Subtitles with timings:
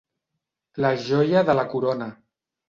[0.85, 2.09] La joia de la corona.